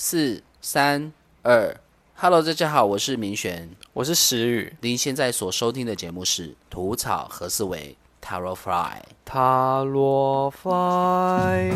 [0.00, 1.76] 四三二
[2.14, 4.72] ，Hello，大家好，我是明璇，我是石宇。
[4.80, 9.02] 您现在所收听的节目是《吐草何思维》Taro Fly。
[9.24, 11.74] 塔罗 fly。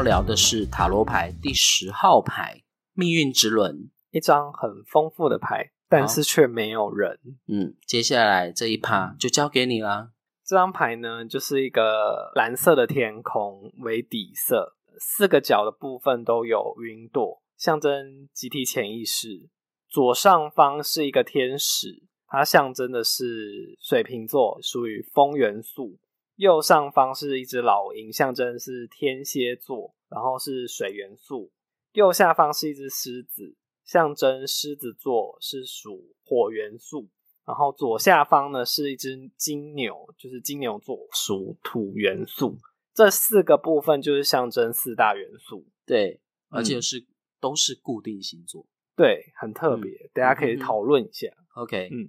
[0.00, 2.62] 要聊的是塔罗牌第十号牌——
[2.96, 3.90] 命运之轮。
[4.12, 7.20] 一张很丰富的牌，但是却没有人。
[7.48, 10.12] 嗯，接下来这一趴就交给你啦。
[10.42, 19.50] 这张牌呢，就是一个蓝色的天空为底色，四个角的部分都有云朵，象征集体潜意识。
[19.86, 25.98] 左上方是一个天使，它象征的是水瓶座，属于风元素。
[26.40, 31.52] 右上方是一只老鹰，象征是天蝎座，然后是水元素。
[31.92, 37.10] 右下方是一只狮子，象征狮子座是属火元素。
[37.44, 42.56] 然后左下方呢是一只金牛，就是金牛座属土元素。
[42.94, 47.04] 这四个部分就是象征四大元素，对，而且是、
[47.38, 48.64] 都是固定星座。
[48.96, 51.28] 对，很特别，大家可以讨论一下。
[51.56, 52.08] OK，嗯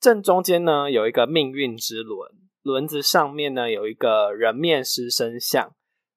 [0.00, 2.32] 正中间呢有一个命运之轮，
[2.66, 5.72] 轮子上面呢有一个人面狮身像。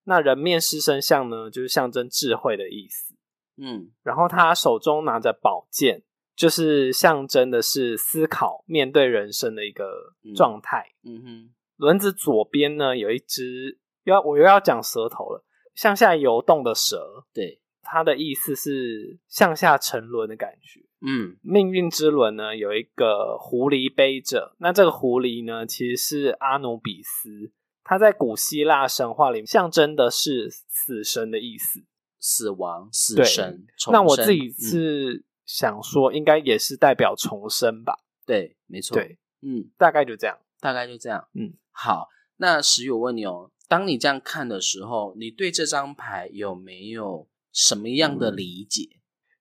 [0.06, 3.14] 那人面狮身像呢，就是象征智慧的意思。
[3.62, 6.02] 嗯然后他手中拿着宝剑，
[6.36, 10.88] 就是象征的是思考、面对人生的一个状态。
[11.04, 20.82] 嗯哼，轮子左边呢有一只，又要我又要讲舌头了，向下游动的蛇，对，它的意思是向下沉沦的感觉。
[21.02, 27.52] 嗯命运之轮呢有一个狐狸背着，那这个狐狸呢其实是阿努比斯，
[27.84, 31.84] 它在古希腊神话里象征的是死神的意思。
[32.22, 37.98] 死亡、死神、那我自己嗯是想说，应该也是代表重生吧？
[38.26, 40.38] 对，没错，对，嗯，大概就这样。
[40.60, 41.30] 大概就这样。
[41.34, 48.99] 嗯，好，那石宇，我问你哦，当你这样看的时候，你对这张牌有没有什么样嗯的理解？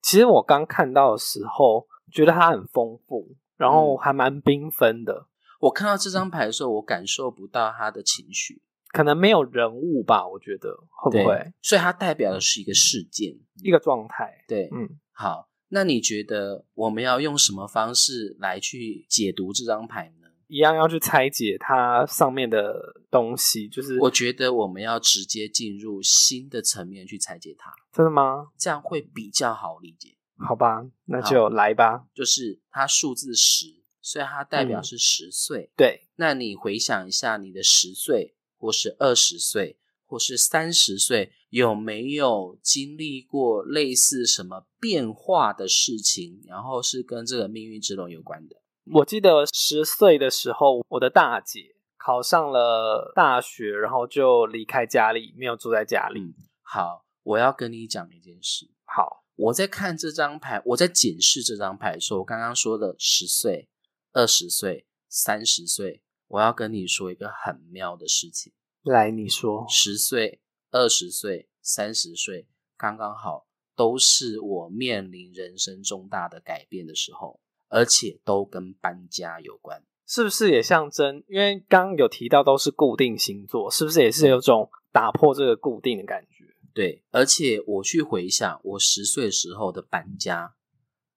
[0.08, 5.26] 其实我刚看到的时候，觉得它很丰富，然后嗯还蛮缤纷的。
[5.60, 8.62] 我看到这张牌的时候，我感受不到他的情绪，
[8.94, 13.36] 可能没有人物吧，我觉得会不会所以它代表的是一个事件。
[13.62, 14.32] 一个状态？
[14.48, 20.27] 对，嗯，好，那你觉得我们要用什么方式来去解读这张牌呢？
[20.48, 22.74] 一样要去拆解它上面的
[23.10, 28.48] 东西，就是我觉得我们要直接进入新的层面去拆解它，真的吗？
[28.58, 30.16] 这样会比较好理解。
[30.38, 32.06] 好吧，那就来吧。
[32.14, 35.70] 就是它数字十，所以它代表嗯是十岁。
[35.76, 46.40] 对，那你回想一下，你的十岁，或是二十岁，或是三十岁，有没有经历过类似什么变化的事情？
[46.46, 48.56] 然后是跟这个命运之轮有关的？
[48.92, 56.20] 我记得十岁的时候，我的大姐考上了大学，然后就离开家里，没有住在家里。
[56.20, 58.70] 嗯，好，我要跟你讲一件事。
[58.84, 63.68] 好，我在看这张牌，我在检视这张牌的时候，我刚刚说的十岁、
[64.12, 68.52] 二十岁、三十岁，我要跟你说一个很妙的事情。
[68.82, 69.66] 来你说。
[69.68, 79.82] 十岁、二十岁、三十岁，刚刚好都是我面临人生重大的改变的时候，而且都跟搬家有关。
[80.06, 81.22] 是不是也象征？
[81.28, 86.44] 因为刚刚有提到都是固定星座，是不是也是有种打破这个固定的感觉？
[86.72, 90.54] 对，而且我去回想我十岁时候的搬家，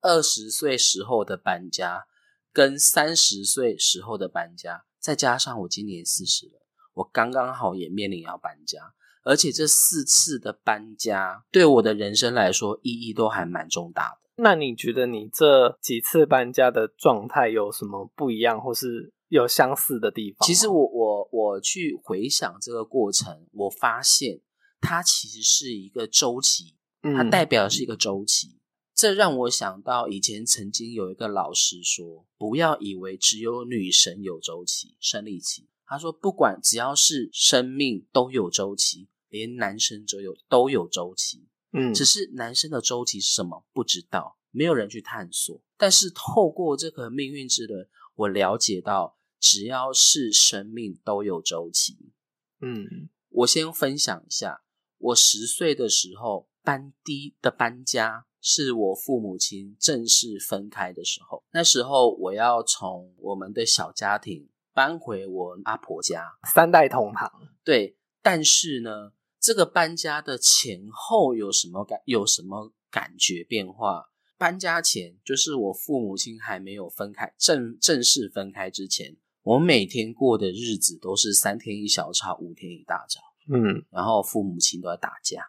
[0.00, 2.04] 二十岁时候的搬家，
[2.52, 8.92] 跟三十岁时候的搬家，再加上我今年四十了，我刚刚好也面临要搬家，
[9.24, 14.21] 而且这四次的搬家对我的人生来说意义都还蛮重大的。
[14.36, 20.46] 那你觉得你这几次搬家的状态有什么不一样，或是有相似的地方？
[20.46, 24.40] 其实我我我去回想这个过程，我发现
[24.80, 28.58] 它其实是一个周期，它嗯代表的是一个周期。
[28.94, 41.48] 这让我想到以前曾经有一个老师说：“不要以为只有女神有周期、生理期。”他说：“不管只要是生命都有周期，连男生都有都有周期。
[41.72, 45.60] 嗯只是男生的周期是什么不知道，没有人去探索。
[45.76, 52.12] 但是透过这个命运之轮，我了解到，只要是生命都有周期。
[52.60, 54.62] 嗯我先分享一下，
[54.98, 61.42] 我十岁的时候搬第的搬家是我父母亲正式分开的时候。
[61.52, 67.30] 那时候我要从我们的小家庭搬回我阿婆家，三代同堂，
[67.64, 67.96] 对。
[68.24, 74.04] 但是呢，这个搬家的前后有什么感有什么感觉变化？
[74.38, 83.20] 搬家前就是我父母亲还没有分开正正式分开之前，我每天过的日子都是三天一小吵，五天一大吵。
[83.52, 85.44] 嗯然后父母亲都在打架，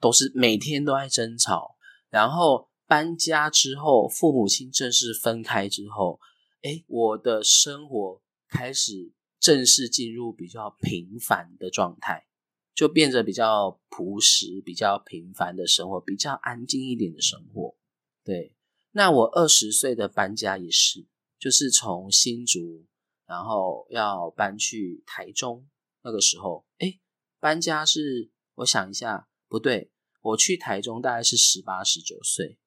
[0.00, 1.76] 都是每天都在争吵。
[2.08, 6.18] 然后搬家之后，父母亲正式分开之后，
[6.62, 12.24] 哎，我的生活开始正式进入比较平凡的状态，
[12.74, 17.76] 就变得比较朴实、比较平凡的生活，比较安静一点的生活。
[18.24, 18.54] 对，
[18.92, 21.06] 那我二十岁的搬家也是，
[21.38, 22.84] 就是从新竹，
[23.26, 25.68] 然后要搬去台中，
[26.02, 26.98] 那个时候，哎。
[27.40, 29.92] 搬家是，我想一下，不对，
[30.22, 32.58] 我去台中大概是十八、十九岁，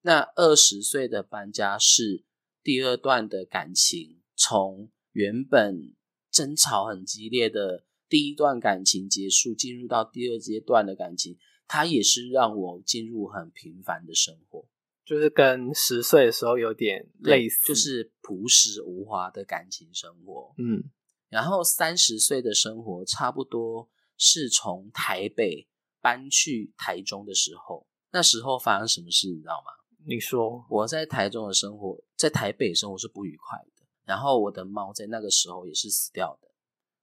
[0.00, 2.24] 那二十岁的搬家是
[2.62, 5.94] 第二段的感情，从原本
[6.30, 14.66] 争吵很激烈的第一段感情结束，进入到第二阶段的感情，它也是让我进入很平凡的生活，
[15.02, 20.54] 就是跟十岁的时候有点类似，就是朴实无华的感情生活。
[20.58, 20.84] 嗯
[21.30, 23.88] 然后三十岁的生活差不多。
[24.18, 25.66] 是从台北
[26.00, 29.72] 搬去台中的时候，那时候发生什么事，你知道吗？
[30.06, 33.84] 你说我在台中的生活，在台北生活是不愉快的。
[34.04, 36.48] 然后我的猫在那个时候也是死掉的，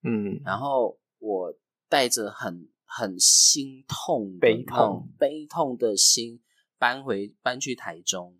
[0.04, 1.54] 嗯，然后我
[1.88, 6.42] 带着很很心痛、悲痛、悲痛的心
[6.78, 8.36] 搬回搬去台中。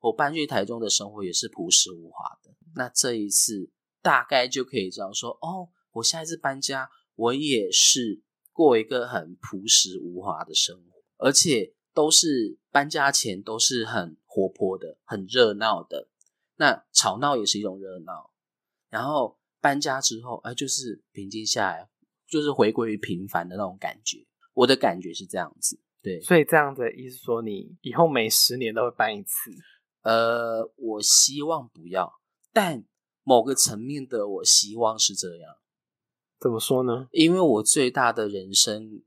[0.00, 2.54] 我搬去台中的生活也是朴实无华的。
[2.74, 6.88] 那这一次大概就可以知道说，哦，我下一次搬家。
[7.16, 16.08] 我也是过一个很朴实无华的生活，而且都是搬家前都是很活泼的、很热闹的。
[16.56, 18.30] 那吵闹也是一种热闹，
[18.88, 21.89] 然后搬家之后，哎，就是平静下来，
[22.30, 24.24] 就是回归于平凡的那种感觉。
[24.54, 26.20] 我的感觉是这样子，对。
[26.20, 29.50] 所以这样的意思说，你以后每十年都会搬一次？
[30.02, 32.10] 呃，我希望不要，
[32.52, 32.84] 但
[33.22, 35.56] 某个层面的我希望是这样。
[36.40, 37.08] 怎么说呢？
[37.12, 39.02] 因为我最大的人生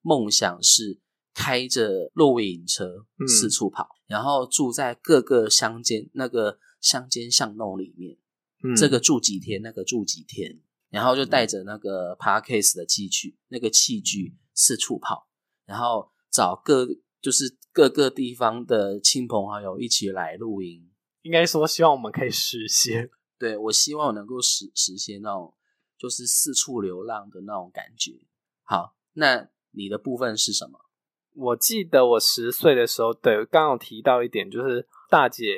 [0.00, 1.00] 梦想是
[1.34, 8.16] 开着露营车四处跑，然后住在各个乡间那个乡间巷弄里面，
[8.62, 10.60] 嗯这个住几天，那个住几天，
[10.90, 15.28] 然后就带着那个 parkcase 的器具，那个器具四处跑，
[15.64, 16.86] 然后找各
[17.20, 20.90] 就是各个地方的亲朋好友一起来露营。
[21.22, 23.10] 应该说，希望我们可以实现。
[23.38, 25.54] 对我希望能够实实现那种。
[26.00, 28.12] 就是四处流浪的那种感觉。
[28.62, 30.78] 好，那你的部分是什么？
[31.34, 35.56] 我记得我十岁的时候，对，刚有提到一点，就是大姐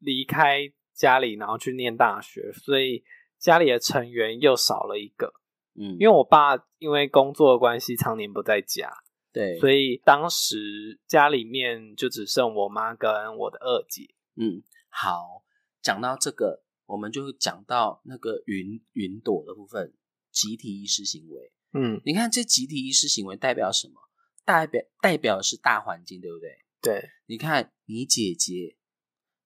[0.00, 3.04] 离开家里，然后去念大学，所以
[3.38, 5.32] 家里的成员又少了一个。
[5.74, 8.90] 嗯，因为我爸因为工作的关系，常年不在家，
[9.32, 14.14] 对，所以当时家里面就只剩我妈跟我的二姐。
[14.36, 15.44] 嗯，好，
[15.82, 16.64] 讲到这个。
[16.88, 19.92] 我们就讲到那个云云朵的部分，
[20.30, 21.52] 集体意识行为。
[21.74, 23.94] 嗯，你看这集体意识行为代表什么？
[24.42, 26.64] 代表代表的是大环境，对不对？
[26.80, 27.10] 对。
[27.26, 28.78] 你看你姐姐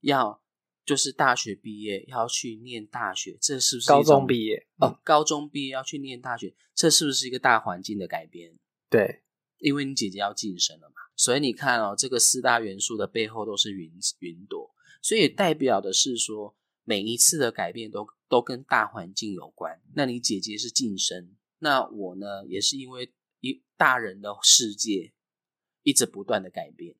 [0.02, 0.40] 要
[0.84, 4.66] 就是大学毕业要去念大学，这是不是高中毕业？
[4.78, 8.58] 哦，高中毕业要去念大学，这是不是一个大环境的改变？
[8.90, 9.22] 对，
[9.58, 16.56] 因为你姐姐要晋升了嘛，所以你看哦，这个四大元素的背后都是云云朵，所以代表的是说。
[16.84, 19.80] 每一次的改变都都跟大环境有关。
[19.94, 25.12] 那你姐姐是晋升，那我呢也是因为一大人的世界
[25.84, 26.96] 一直不断的改变，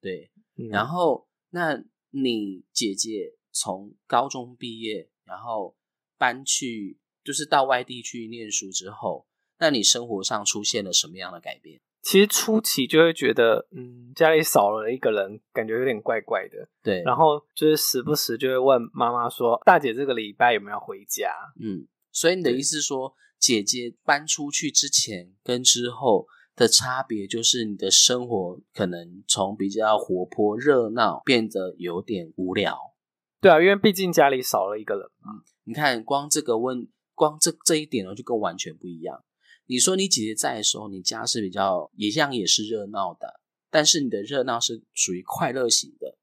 [0.00, 0.32] 对。
[0.56, 1.84] 然后那
[2.22, 5.76] 你姐姐从高中毕业，然后
[6.18, 9.26] 搬去就是到外地去念书之后，
[9.58, 11.80] 那你生活上出现了什么样的改变？
[12.02, 16.68] 其实初期就会觉得，嗯，家里少了一个人，感觉有点怪怪的。
[16.80, 32.94] 对，然后就是时不时就会问妈妈说：“大姐这个礼拜有没有回家？”嗯，所以你的意思说，姐姐搬出去之前跟之后的差别，就是你的生活可能从比较活泼热闹变得有点无聊。
[33.40, 35.44] 对啊，因为毕竟家里少了一个人嘛。
[35.64, 39.22] 你看，光这个问，光这这一点呢，就跟完全不一样。
[39.66, 46.16] 你说你姐姐在的时候，你家是比较一样也是热闹的，但是你的热闹是属于快乐型的。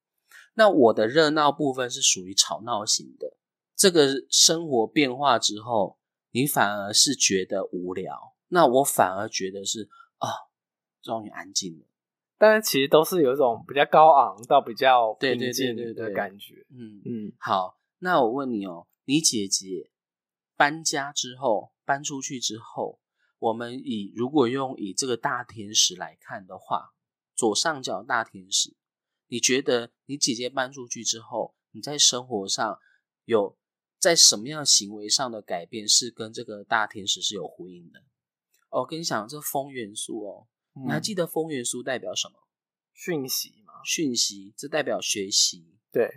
[0.55, 3.37] 那我的热闹部分是属于吵闹型的。
[3.75, 5.97] 这个生活变化之后，
[6.31, 9.89] 你反而是觉得无聊，那我反而觉得是啊，
[11.03, 11.85] 终于安静了。
[12.39, 16.65] 但是其实都是有一种比较高昂到比较对对平静对对对的感觉。
[16.71, 19.91] 嗯，嗯，好，那我问你哦，你姐姐
[20.57, 22.99] 搬家之后，搬出去之后，
[23.39, 26.93] 我们以如果用以这个大天使来看的话，
[27.35, 28.75] 左上角大天使，
[29.27, 32.77] 你觉得你姐姐搬出去之后，你在生活上
[33.25, 33.57] 有
[33.99, 37.99] 在什么样行为上的改变是跟这个大天使是有呼应的？
[38.69, 42.35] 哦，我跟你讲，这风元素哦，你还记得得风元素代表什么？
[42.93, 43.73] 讯息吗？
[43.83, 46.09] 讯息，这代表学习，对，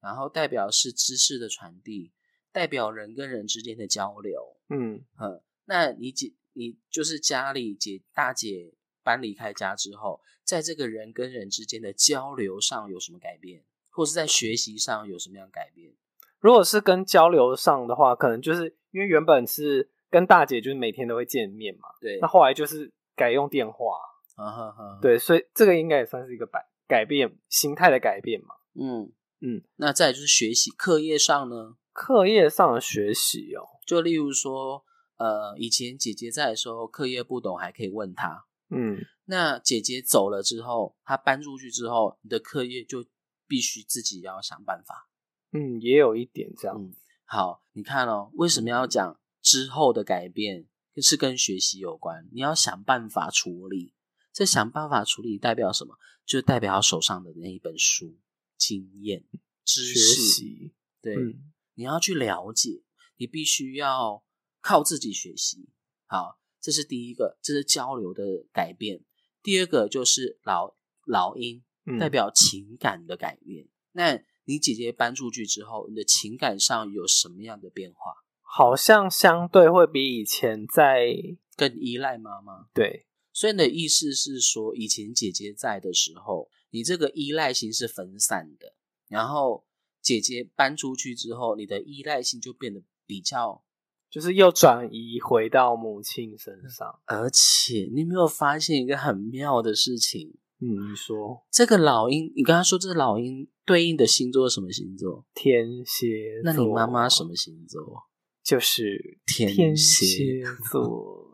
[0.00, 2.12] 然后代表是知识的传递，
[2.52, 4.56] 代表人跟人之间的交流。
[4.68, 15.94] 嗯，嗯，那你姐，你就是家里姐大姐搬离开家之后，在这个人跟人之间的交流上有什么改变，或是在学习上有什么样改变？
[16.40, 23.96] 如果是跟交流上的话，可能就是因为原本是跟大姐就是每天都会见面嘛，对，那后来就是改用电话，
[24.36, 28.54] 啊哈哈，，对，所以这个应该也算是一个改改变心态的改变嘛。
[28.74, 34.84] 嗯嗯，那再就是学习，课业上呢，课业上的学习哦，就例如说，
[35.16, 43.04] 呃，以前姐姐在的时候，课业不懂还可以问她，嗯，那姐姐走了之后，她搬出去之后，你的课业就
[43.48, 45.08] 必须自己要想办法。
[45.52, 46.76] 嗯，也有一点这样。
[46.78, 46.94] 嗯，
[47.24, 50.66] 好，你看哦，为什么要讲之后的改变
[51.02, 52.28] 是跟学习有关？
[52.32, 53.94] 你要想办法处理，
[54.32, 55.96] 这想办法处理代表什么？
[56.24, 58.18] 就代表手上的那一本书、
[58.56, 59.24] 经验、
[59.64, 60.22] 知学识。
[60.22, 62.82] 习，对，嗯你要去了解，
[63.16, 64.24] 你必须要
[64.60, 65.68] 靠自己学习。
[66.06, 69.04] 好，这是第一个，这是交流的改变。
[69.42, 70.74] 第二个就是老
[71.06, 73.68] 老鹰，嗯代表情感的改变。
[73.92, 78.14] 那你姐姐搬出去之后，你的情感上有什么样的变化？
[78.56, 81.12] 好像相对会比以前在
[81.58, 82.68] 更依赖妈妈。
[82.72, 88.72] 对，所以你的意思是说，以前姐姐在的时候，你这个依赖性是分散的，
[89.08, 89.66] 然后
[90.00, 93.62] 姐姐搬出去之后，你的依赖性就变得比较
[94.08, 96.98] 就是又转移回到母亲身上。
[97.04, 100.34] 而且你有没有发现一个很妙的事情？
[100.60, 105.26] 嗯，你说这个老鹰，你刚刚说这个老鹰对应的星座是什么星座？
[105.34, 108.05] 天蝎，那你妈妈什么星座？
[108.46, 111.26] 就是天天蝎蝎 座。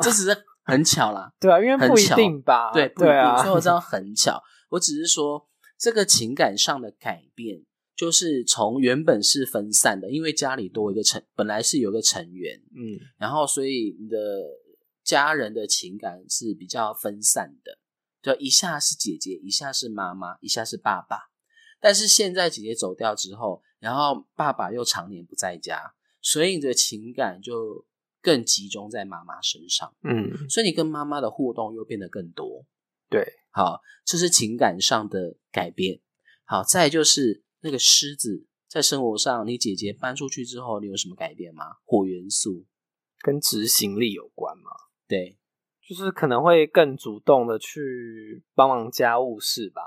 [0.00, 2.72] 这只是很巧啦， 对啊，因为不一定吧？
[2.72, 3.06] 对，不一定。
[3.06, 4.40] 对啊，所以我知道很巧，
[4.70, 7.62] 我只是说这个情感上的改变，
[7.94, 14.16] 就是从原本是分散的，因为家里多一个成，本来是有个成员，嗯然后所以你的
[15.04, 17.78] 家人的情感是比较分散的，
[18.22, 21.28] 就一下是姐姐，一下是妈妈，一下是爸爸。
[21.80, 25.92] 但是现在姐姐走掉之后，然后爸爸又常年不在家，
[26.22, 27.84] 所以你的情感就
[28.22, 32.64] 更集中在妈妈身上，嗯，所以你跟妈妈的互动又变得更多。
[33.10, 36.00] 对，好，这是情感上的改变。
[36.44, 41.64] 好，再就是那个狮子，在生活上，你姐姐搬出去之后，你有什么改变吗？
[41.84, 42.64] 火元素，
[43.18, 44.70] 跟执行力有关吗，
[45.08, 45.38] 对，
[45.86, 49.82] 就是可能会更主动的去帮忙家务事吧。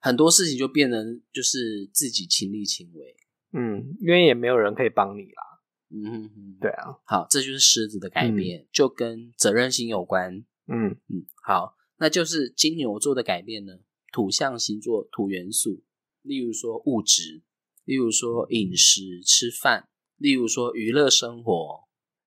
[0.00, 3.16] 很多事情就变成就是自己亲力亲为。
[3.52, 5.42] 嗯，因为也没有人可以帮你啦。
[5.90, 10.44] 嗯哼哼，对，啊，好，这就是狮子的改变，就跟责任心有关。
[10.66, 13.78] 嗯，嗯，好，那就是金牛座的改变呢？
[14.12, 15.82] 土象星座土元素，
[16.22, 17.42] 例如说物质，
[17.84, 21.84] 例如说饮食吃饭，例如说娱乐生活，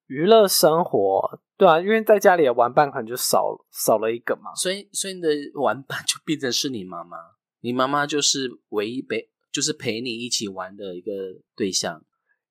[0.08, 4.54] 娱乐生活，对啊，因为在家里的玩伴可能就少少了一个嘛。
[4.56, 7.18] 所以所以你的玩伴就变成是你妈妈，
[7.60, 11.12] 你妈妈就是唯一陪就是陪你一起玩的一个
[11.56, 12.04] 对象。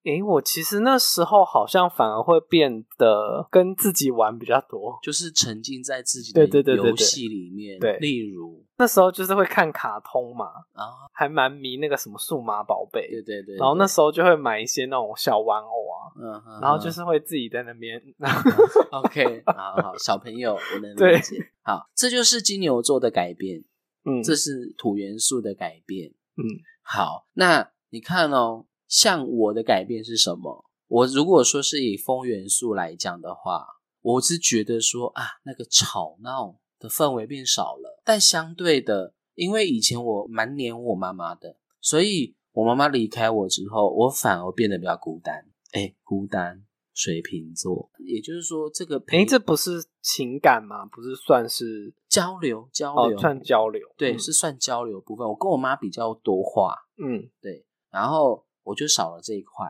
[0.04, 4.99] 诶，我其实那时候好像反而会变得跟自己玩比较多。
[5.02, 13.09] 就是沉浸在自己的对对对对对游戏里面，对例如那时候就是会看卡通嘛，啊，还蛮迷那个什么数码宝贝。
[13.11, 18.00] 对对对，然后那对时候就会买一些那种小玩偶啊，嗯哼，然后就是会自己在那边，
[18.90, 21.37] OK，好好，小朋友我能对理解。
[21.62, 23.62] 好，这就是金牛座的改变，
[24.04, 26.09] 嗯，这是土元素的改变。
[26.37, 26.42] 嗯
[26.83, 30.66] 好，那你看哦，像我的改变是什么？
[30.88, 33.64] 我如果说是以风元素来讲的话，
[34.02, 38.02] 我是觉得说啊，那个吵闹的氛围变少了。
[38.04, 45.47] 但相对的，因为以前我蛮黏我妈妈的，所以我妈妈离开我之后，我反而变得比较孤单。
[45.70, 50.85] 哎，孤单，水瓶座，也就是说，这个陪诶，这不是情感吗？
[50.87, 53.87] 不是算是交流交流，哦算交流？
[53.97, 55.25] 对，嗯是算交流部分。
[55.28, 59.67] 我跟我妈比较多话，嗯对，然后我就少了这一块。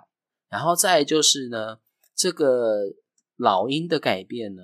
[0.48, 1.78] 然后再来就是呢，
[2.14, 2.94] 这个
[3.36, 4.62] 老鹰的改变呢，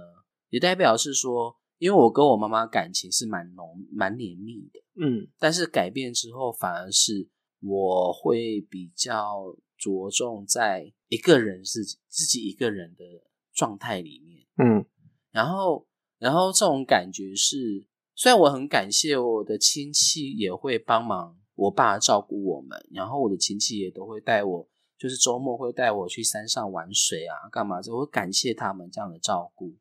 [0.51, 7.29] 也代表是说，因为我跟我妈妈感情是蛮浓、蛮黏密的，嗯但是改变之后，反而是
[7.61, 13.05] 我会比较着重在一个人自己自己一个人的
[13.53, 14.47] 状态里面。
[14.59, 14.85] 嗯
[15.31, 15.87] 然后，
[16.19, 27.81] 然后这种感觉是，虽然我很感谢我的亲戚也会帮忙我爸照顾我们，然后我的亲戚也都会带我，就是周末会带我去山上玩水啊，干嘛？
[27.91, 29.75] 我会感谢他们这样的照顾。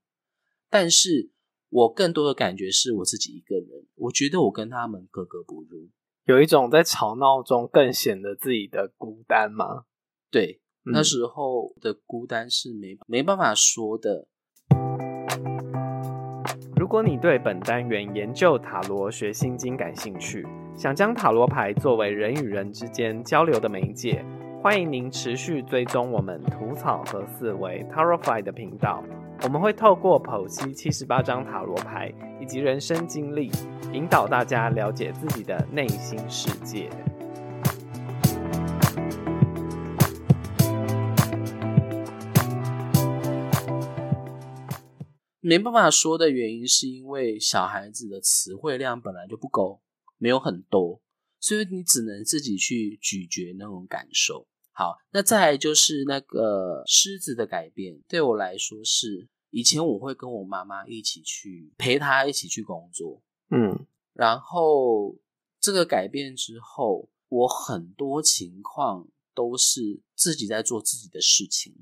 [0.69, 1.31] 但是
[1.69, 5.89] 我更多的感觉是我自己一个人，我觉得我跟他们格格不入。
[6.25, 9.85] 有一种在吵闹中更显得自己的孤单吗？
[10.31, 14.27] 对，嗯那时候的孤单是没没办法说的。
[16.75, 20.45] 如果你对本单元研究塔罗学心经感兴趣，
[20.77, 24.23] 想将塔罗牌作为人与人之间交流的媒介，
[24.61, 29.01] 欢迎您持续追踪我们吐草和思维 Tarotfy 的频道。
[29.43, 33.49] 我们会透过剖析七十八张塔罗牌以及人生经历，
[33.93, 36.89] 引导大家了解自己的内心世界。
[45.39, 49.79] 没办法说的原因，是因为小孩子的词汇量本来就不够，
[50.17, 51.01] 没有很多，
[51.39, 54.47] 所以你只能自己去咀嚼那种感受。
[54.71, 65.17] 好，那再来就是那个狮子的改变，对我来说是以前我会跟我妈妈一起去陪她一起去工作，嗯然后
[65.61, 71.73] 这个改变之后，我很多情况都是自己在做自己的事情。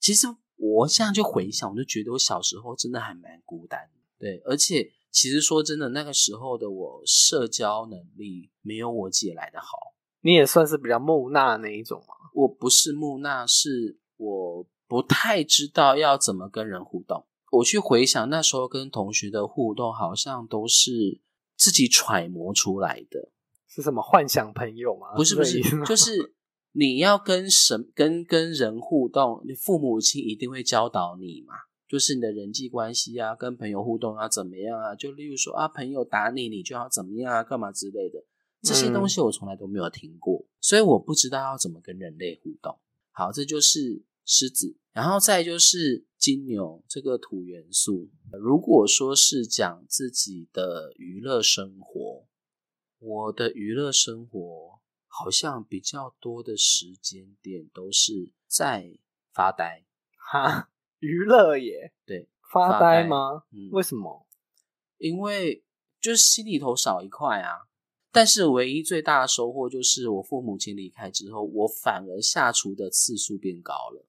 [0.00, 0.26] 其实
[0.56, 9.94] 我现在就回想，我就觉得我小时候真的还蛮孤单的，对，而且其实说真的，那个时候的我社交能力没有我姐来的好。
[10.22, 12.14] 你也算是比较木讷那一种吗。
[12.34, 17.26] 我不是木讷，是我不太知道要怎么跟人互动。
[17.52, 21.20] 我去回想那时候跟同学的互动，好像都是
[21.56, 23.30] 自己揣摩出来的。
[23.68, 25.14] 是什么幻想朋友吗？
[25.14, 26.34] 不是不是就是
[26.72, 31.54] 你要跟什跟跟人互动，你父母亲一定会教导你嘛，
[31.86, 34.94] 就是你的人际关系啊，跟朋友互动啊怎么样啊？
[34.94, 38.24] 就例如说啊，朋友打你，你就要怎么样啊，干嘛之类的，
[38.62, 42.78] 这些东西我从来都没有听过，所以我不知道要怎么跟人类互动。
[43.12, 48.10] 好，这就是狮子，然后再就是金牛这个土元素。
[48.32, 52.26] 如果说是讲自己的娱乐生活，
[52.98, 58.98] 我的娱乐生活好像比较多的时间点都是在
[59.32, 59.84] 发呆。
[60.16, 60.70] 哈
[61.04, 63.44] 娱乐耶， 对，发发呆呆吗？
[63.52, 64.26] 嗯，为什么？
[64.98, 65.64] 因为
[66.00, 67.68] 就是心里头少一块啊。
[68.10, 74.06] 但是唯一最大的收获就是我父母亲离开之后，我反而下厨的次数变高了。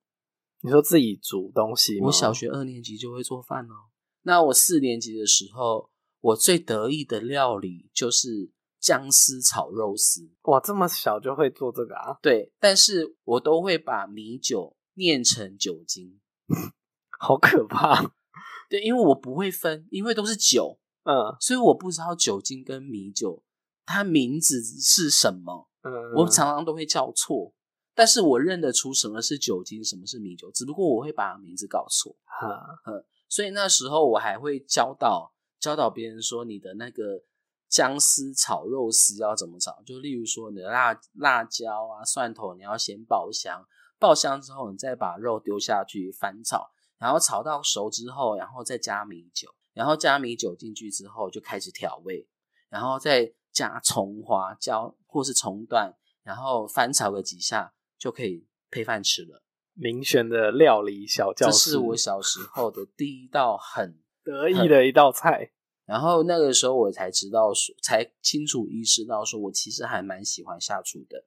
[0.62, 2.06] 你说自己煮东西吗？
[2.06, 3.90] 我小学二年级就会做饭哦。
[4.22, 5.90] 那我四年级的时候，
[6.22, 10.30] 我最得意的料理就是姜丝炒肉丝。
[10.44, 12.20] 哇，这么小就会做这个啊？
[12.22, 16.22] 对，但是我都会把米酒念成酒精。
[17.20, 18.14] 好可怕。
[18.70, 23.44] 对，因为我不会分，因为都是酒，嗯所以我不知道酒精跟米酒
[23.86, 27.54] 它名字是什么，嗯，我常常都会叫错。
[27.94, 32.16] 但是我认得出什么是酒精，什么是米酒，只不过我会把名字搞错。
[32.26, 32.48] 哈
[32.86, 37.24] 嗯所以那时候我还会教导教导别人说，你的那个
[37.68, 43.66] 姜丝炒肉丝要怎么炒，就例如说你的辣辣椒啊、蒜头，你要先爆香，
[44.00, 52.28] 爆香之后你再把肉丢下去翻炒，然后炒到熟之后，然后再加米酒，然后加米酒进去之后就开始调味，
[52.70, 59.44] 然后再加葱花椒或是葱段，然后翻炒个几下就可以配饭吃了。
[59.74, 65.52] 明选的料理小教这，是我小时候的第一道很得意的一道菜。
[65.86, 71.26] 然后那个时候我才知道说，才清楚意识到说，我其实还蛮喜欢下厨的。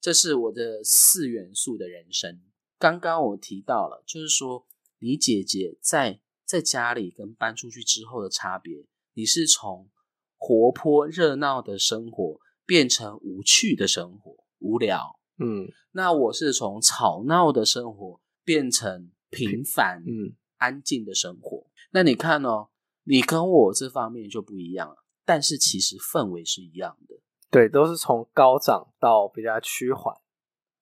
[0.00, 2.40] 这是我的四元素的人生。
[2.78, 4.66] 刚刚我提到了，就是说
[5.02, 9.90] 你姐姐在在家里跟搬出去之后的差别，你是从
[10.36, 15.18] 活泼热闹的生活变成无趣的生活，无聊。
[15.38, 21.66] 嗯那我是从吵闹的生活变成平凡、嗯，安静的生活。
[21.90, 22.68] 那你看哦，
[23.02, 27.16] 你跟我这方面就不一样了，但是其实氛围是一样的。
[27.50, 30.14] 对，都是从高涨到比较趋缓。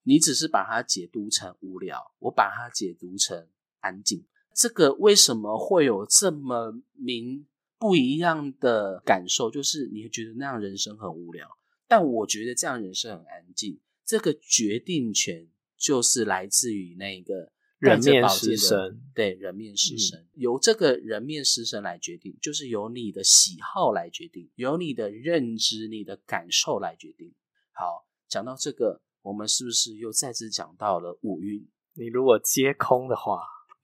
[0.03, 3.47] 你只是把它解读成无聊，我把它解读成
[3.81, 4.25] 安静。
[4.53, 7.45] 这个为什么会有这么明
[7.77, 9.49] 不一样的感受？
[9.49, 11.47] 就是你会觉得那样人生很无聊，
[11.87, 13.79] 但我觉得这样人生很安静。
[14.05, 27.33] 这个决定权就是来自于那个人面带着宝剑的狮身，对人面狮嗯，由这个人面狮身来决定，就是由你的喜好来决定，由你的认知、你的感受来决定。
[27.71, 31.65] 好，讲到这个，我们是不是又再次讲到了五蕴？
[31.93, 33.41] 你如果皆空的话，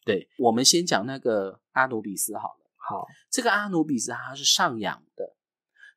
[0.07, 2.71] 对，我们先讲那个阿努比斯好了。
[2.75, 5.35] 好，这个阿努比斯它是上扬的，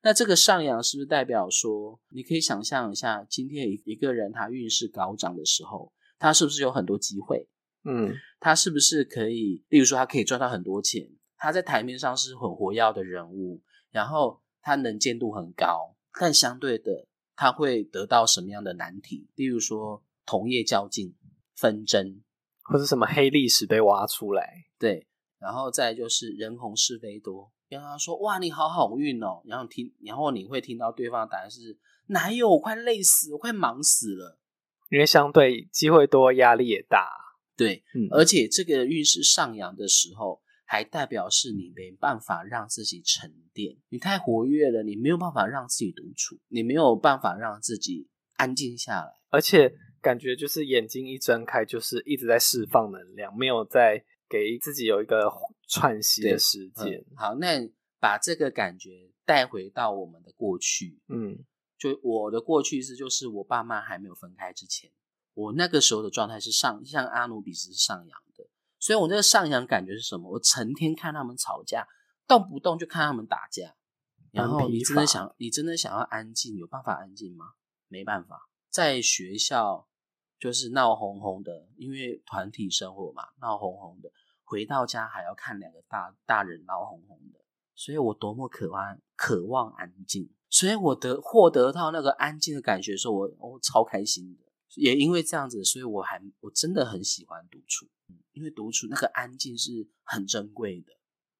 [0.02, 7.48] 那这个上扬是不是代表说，你可以想象一下，今天一一个人他运势高涨的时候，他是不是有很多机会？
[7.84, 19.30] 嗯，他是不是可以，例如说他可以赚到很多钱，他在台面上是很活跃的人物，然后他能见度很高，但相对的，他会得到什么样的难题？
[19.36, 21.14] 例如说同业较劲、
[21.54, 22.20] 纷争，
[22.70, 25.08] 或者什么黑历史被挖出来，对，
[25.40, 34.38] 然后再就是人红是非多，跟他说哇你好好运哦，然后听，然后你会听到对方的答案是哪有，我快累死，我快忙死了。
[34.88, 37.08] 因为相对机会多，压力也大。
[37.56, 49.12] 对，嗯，而且这个运势上扬的时候，还代表是你没办法让自己沉淀，你太活跃了，你没有办法让自己独处，你没有办法让自己安静下来。
[49.28, 55.30] 而且感觉就是眼睛一睁开，就是一直在释放能量，没有在给自己有一个
[55.68, 57.16] 喘息的时间嗯。
[57.16, 61.44] 好，那把这个感觉带回到我们的过去，嗯
[61.78, 64.90] 就我的过去是，就是我爸妈还没有分开之前，
[65.34, 68.46] 我那个时候的状态是上，像阿努比斯是上扬的，
[68.78, 70.30] 所以我那个上扬感觉是什么？
[70.30, 71.86] 我成天看他们吵架，
[72.26, 73.74] 动不动就看他们打架，
[74.32, 77.52] 然后你真的想，你真的想要安静，有办法安静吗？
[77.88, 79.88] 没办法，在学校
[80.40, 84.10] 就是闹哄哄的，因为团体生活嘛，闹哄哄的，
[84.42, 87.38] 回到家还要看两个大大人闹哄哄的，
[87.76, 90.28] 所以我多么渴望渴望安静。
[90.48, 94.44] 所以我得获得到那个安静的感觉的时候，我我超开心的。
[94.76, 97.86] 也因为这样子，所以我还我真的很喜欢独处，
[98.32, 100.92] 因为独处那个安静是很珍贵的。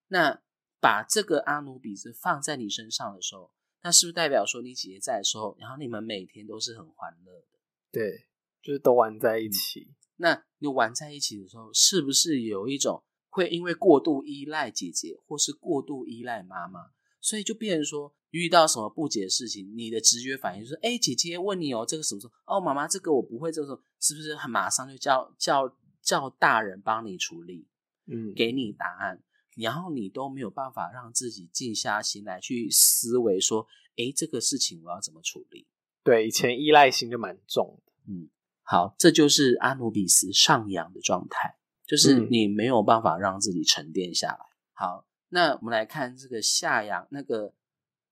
[0.08, 0.40] 那
[0.80, 7.58] 把这个阿努比斯放在你身上的时候，那是不是代表说你姐姐在的时候，然后你们每天都是很欢乐的？
[7.92, 8.26] 对，
[8.62, 9.88] 就是都玩在一起。
[10.16, 22.32] 那你玩在一起的时候，是不是有一种会因为过度依赖姐姐，或是过度依赖妈妈，所以就变成说遇到什么不解的事情，你的直觉反应就是，哎，姐姐问你哦，这个什么时候？
[22.44, 27.66] 哦，妈妈，这个我不会，这个时候是不是很马上就叫叫叫大人帮你处理，
[28.06, 29.22] 嗯，给你答案，
[29.56, 35.66] 然后你都没有办法让自己静下心来去思维说，哎，这个事情我要怎么处理？
[36.04, 37.92] 对，以前依赖性就蛮重的。
[38.08, 38.28] 嗯，
[38.70, 41.56] 好，这就是阿努比斯上扬的状态，
[41.88, 44.38] 就是嗯你没有办法让自己沉淀下来。
[44.74, 47.52] 好，那我们来看这个下扬，那个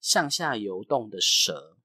[0.01, 1.77] 向下游动的蛇，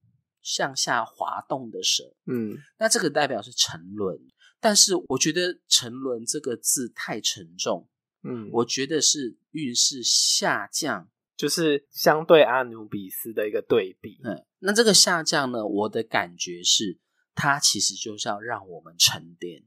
[0.41, 4.19] 向下滑动的蛇，嗯，那这个代表是沉沦。
[4.59, 7.87] 但是我觉得“沉沦”这个字太沉重，
[8.23, 11.09] 嗯，我觉得是运势下降。
[11.35, 14.19] 就是相对阿努比斯的一个对比。
[14.23, 16.99] 嗯，那这个下降呢，我的感觉是，
[17.35, 19.63] 它其实就是要让我们沉淀。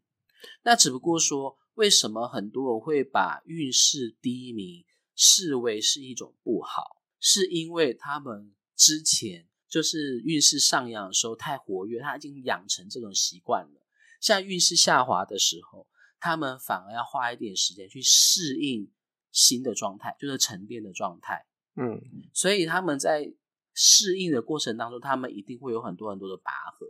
[0.63, 13.87] 那只不过说，为什么很多人会把运势低迷视为是一种不好，是因为他们之前就是运势上扬的时候太活跃，他已经养成这种习惯了。
[14.21, 15.89] 像运势下滑的时候，
[16.21, 18.91] 他们反而要花一点时间去适应
[19.33, 21.47] 新的状态，就是沉淀的状态。
[21.75, 22.01] 嗯，
[22.33, 23.33] 所以他们在
[23.75, 26.87] 适应的过程当中，他们一定会有很多很多的拔河。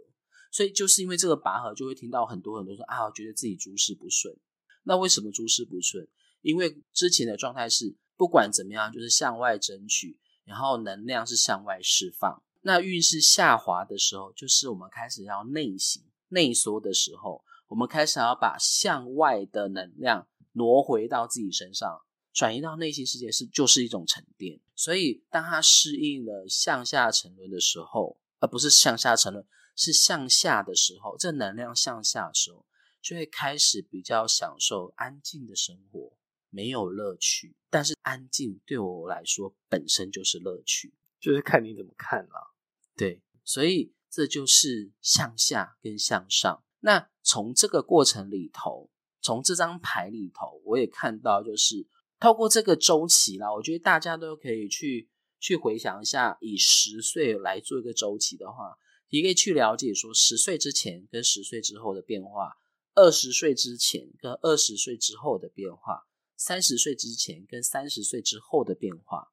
[0.50, 4.34] 所以就是因为这个拔河，就会听到很多很多说啊，我觉得自己诸事不顺。
[4.84, 6.06] 那为什么诸事不顺？
[6.42, 12.42] 因为之前的状态是不管怎么样，就是向外争取，然后能量是向外释放。
[12.62, 22.02] 那运势下滑的时候，就是我们开始要内行、内缩的时候，我们开始要把向外的能量挪回到自己身上。
[22.32, 32.64] 转移到内心世界是就是一种沉淀，所以当他适应了向下沉沦的时候，而不是向下沉沦，是向下的时候，这能量向下的时候，
[33.00, 36.16] 就会开始比较享受安静的生活，
[36.50, 42.54] 没有乐趣，但是安静对我来说本身就是乐趣，就是看你怎么看啦。
[42.96, 46.64] 对，所以这就是向下跟向上。
[46.80, 51.86] 那从这个过程里头，从这张牌里头，我也看到就是。
[52.18, 55.06] 透过这个周期啦，我觉得大家都可以去
[55.38, 58.74] 去回想一下，以十岁来做一个周期的话，
[59.08, 62.56] 也可以去了解说十岁之前跟十岁之后的变化，
[62.94, 69.32] 二十岁之前跟二十岁之后的变化，三十岁之前跟三十岁之后的变化。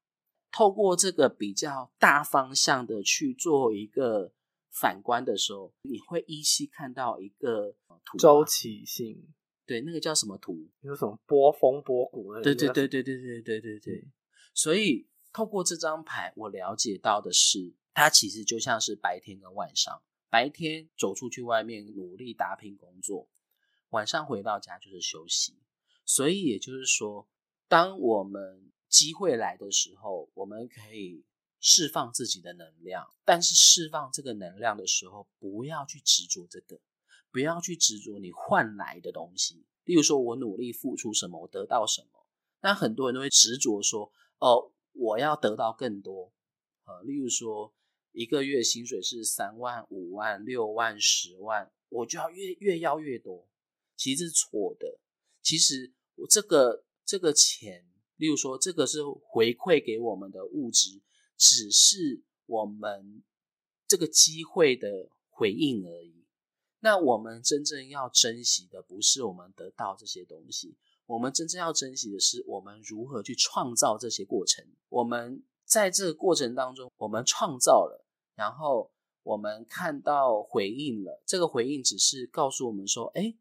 [0.52, 4.32] 透过这个比较大方向的去做一个
[4.70, 9.34] 反观的时候，你会依稀看到一个图周期性。
[9.66, 10.70] 对，那个叫什么图？
[10.82, 12.34] 有什么波峰波谷？
[12.42, 14.08] 对对对对对对对对对。
[14.54, 20.02] 所以透过这张牌，我了解到的是，它其实就像是白天跟晚上。
[20.30, 23.30] 白天走出去外面努力打拼工作，
[23.90, 25.60] 晚上回到家就是休息。
[26.06, 27.30] 所以也就是说，
[27.68, 31.24] 当我们机会来的时候，我们可以
[31.60, 33.08] 释放自己的能量。
[33.24, 36.80] 但是释放这个能量的时候，不要去执着这个。
[37.32, 42.28] 不要去执着你换来的东西，例如说我努力付出什么，我得到什么。
[42.62, 46.32] 那很多人都会执着说，哦，我要得到更多。
[46.86, 47.74] 呃，例如说
[48.14, 53.48] 一个月薪水是三万、五万、六万、十万，我就要越越要越多。
[53.96, 55.00] 其实是错的。
[55.42, 61.02] 其实我这个这个钱，例如说这个是回馈给我们的物质，
[61.38, 63.24] 只是我们
[63.88, 66.24] 这个机会的回应而已。
[66.80, 74.66] 那我们真正要珍惜的，不是我们得到这些东西，我们真正要珍惜的是我们如何去创造这些过程。
[74.90, 78.03] 我们在这个过程当中，我们创造了，
[78.36, 78.92] 然后
[79.24, 83.36] 我们看到回应了，这个回应只是告诉我们说，哎，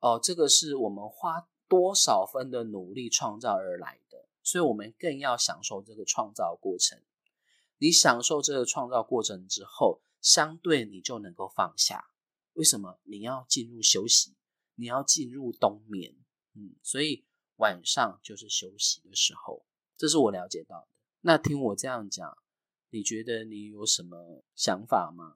[0.00, 7.00] 哦，这个是我们花多少分的努力创造而来的，所以我们更要享受这个创造过程。
[7.78, 12.06] 你享受这个创造过程之后，相对你就能够放下。
[12.52, 14.36] 为什么你要进入休息？
[14.76, 16.14] 你要进入冬眠，
[16.54, 17.24] 嗯，所以
[17.56, 19.64] 晚上就是休息的时候，
[19.96, 20.88] 这是我了解到的。
[21.20, 22.36] 那听我这样讲，
[22.94, 25.34] 你觉得你有什么想法吗？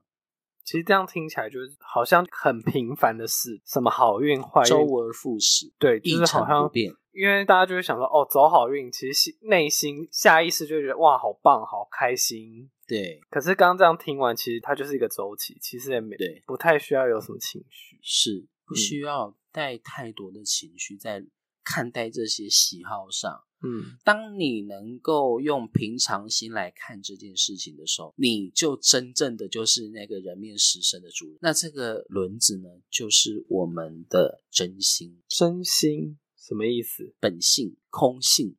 [0.62, 6.70] 其实这样听起来就是好像很平凡的事，什么好运坏运，周而复始，对，就是好像。
[7.10, 12.70] 因为大家就会想说，哦，走好运，其实内心下意识就觉得哇，好棒，好开心。
[12.86, 21.24] 对，可是刚刚这样听完，其实它就是一个周期，其实也没对，不太需要有什么情绪，是不需要带太多的情绪在
[21.68, 23.44] 看待这些喜好上。
[23.62, 31.38] 嗯，当你能够用平常心来看这件事情的时候，你就真正的就是那个人面狮身的主人。
[31.42, 36.18] 那这个轮子呢，就是我们的真心，真心。
[36.36, 37.14] 什么意思？
[37.20, 38.56] 本性、空性。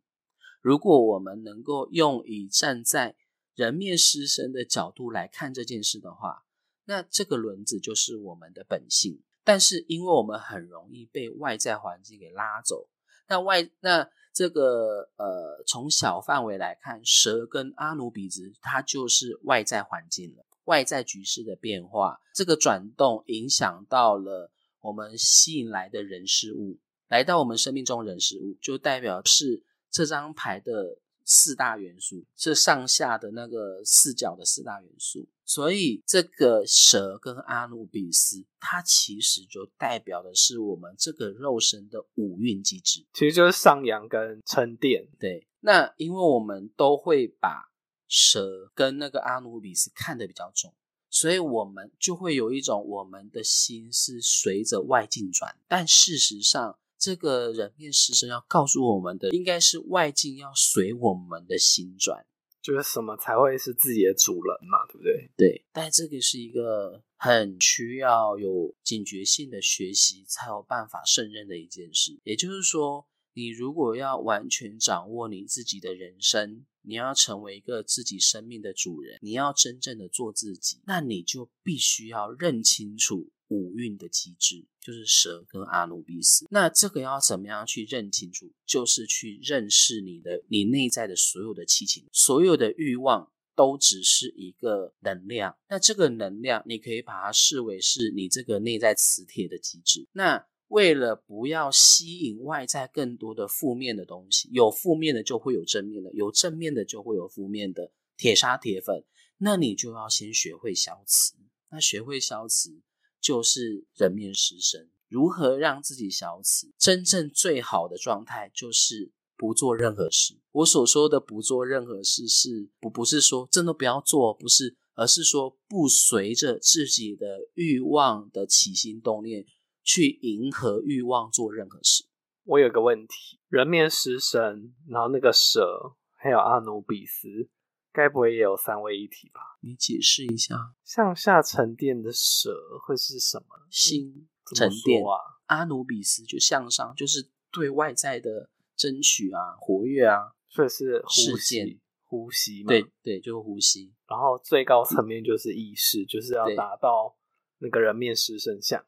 [0.61, 3.15] 如果我们能够用以站在
[3.55, 6.45] 人面狮身的角度来看这件事的话，
[6.85, 9.23] 那这个轮子就是我们的本性。
[9.45, 12.89] 但是，因为我们很容易被外在环境给拉走，
[13.29, 26.79] 那外那这个呃，从小范围来看，蛇跟阿努比兹，它就是外在环境了，外在局势的变化，这个转动影响到了我们吸引来的人事物。
[27.07, 30.97] 来到我们生命中人事物，就代表是这张牌的
[31.31, 35.29] 四大元素，是上下的那个四角的四大元素。
[35.45, 45.07] 所以这个蛇跟阿努比斯，它其实就代表的是我们这个肉身的五运机制，其实就是上扬跟沉淀。
[45.19, 47.71] 对，那因为我们都会把
[48.07, 50.73] 蛇跟那个阿努比斯看得比较重，
[51.11, 56.79] 所以我们就会有一种我们的心是随着外境转，但事实上。
[56.99, 62.25] 这个人面狮身要告诉我们的，应该是外境要随我们的心转，
[62.61, 65.31] 就是什么才会是自己的主人嘛，对不对？
[65.37, 65.65] 对。
[65.71, 72.19] 但这个是一个很需要有警觉性的学习，才有办法胜任的一件事。
[72.25, 83.31] 也就是说，你如果要完全掌握你自己的人生，你要成为一个自己生命的主人，你要真正的做自己，那你就必须要认清楚。
[83.51, 88.51] 五运的机制就是蛇跟阿努比斯，那这个要怎么样去认清楚？
[88.65, 95.55] 就是去认识你的你内在的所有的七情，所有的欲望都只是一个能量。
[95.69, 100.07] 那这个能量，你可以把它视为是你这个内在磁铁的机制。
[100.11, 109.05] 那为了不要吸引外在更多的负面的东西，有负面的就会有正面的，有正面的就会有负面的，铁砂铁粉，
[109.37, 111.35] 那你就要先学会消磁。
[111.69, 112.81] 那学会消磁。
[113.21, 116.71] 就是人面狮身，如何让自己消磁？
[116.77, 120.39] 真正最好的状态就是不做任何事。
[120.51, 129.45] 我所说的不做任何事，是不不是说真的不要做，不是，而是说不随着自己的欲望的起心动念
[129.83, 132.05] 去迎合欲望做任何事。
[132.45, 137.49] 我有个问题：人面狮身，然后那个蛇，还有阿努比斯。
[137.91, 139.41] 该不会也有三位一体吧？
[139.61, 142.51] 你解释一下，向下沉淀的蛇
[142.85, 143.67] 会是什么？
[143.69, 152.69] 心沉淀啊，阿努比斯就向上，就是对外在的争取啊，活跃啊，所以是事件呼吸嘛？
[152.69, 153.93] 对对，就是呼吸。
[154.07, 157.15] 然后最高层面就是意识，就是要达到
[157.59, 158.83] 那个人面狮身像。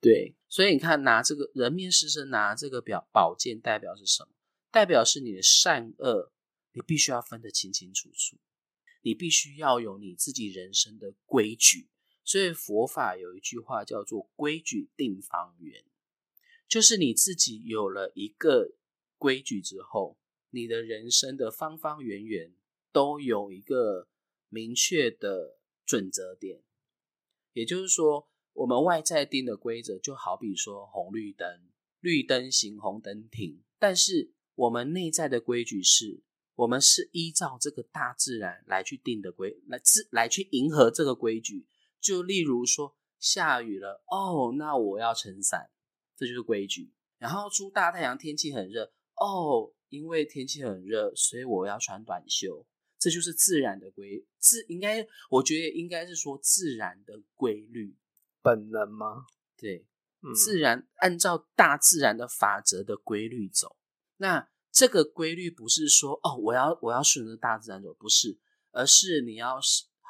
[0.00, 4.30] 对，所以你看，拿这个人面狮身拿这个表宝剑，代表是什么？
[4.70, 6.31] 代表是你的善恶，
[6.72, 8.38] 你必须要分得清清楚楚，
[9.02, 11.88] 你必须要有你自己人生的规矩。
[12.24, 15.84] 所以佛法有一句话叫做“规矩定方圆”，
[16.68, 18.76] 就是你自己有了一个
[19.18, 20.18] 规矩之后，
[20.50, 22.54] 你的人生的方方圆圆
[22.92, 24.08] 都有一个
[24.48, 26.62] 明确的准则点。
[27.52, 33.62] 也就是说，我们外在定的规则，就好比说红绿灯，绿灯行，红灯停。
[33.78, 36.22] 但是我们内在的规矩是，
[36.62, 41.66] 我们是依照这个大自然来去定的规，来自来去迎合这个规矩。
[42.00, 45.70] 就例如说下雨了哦，那我要撑伞，
[46.16, 46.92] 这就是规矩。
[47.18, 52.64] 然后出大太阳，天气很热哦，因为天气很热，所以我要穿短袖，
[52.96, 57.96] 这就是自然的规自应该，我觉得应该是说自然的规律，
[58.40, 59.26] 本能吗？
[59.56, 59.84] 对，
[60.36, 63.76] 自然按照大自然的法则的规律走。
[64.18, 68.38] 那这个规律不是说哦，我要我要顺着大自然走，不是，
[68.72, 69.60] 而是你要。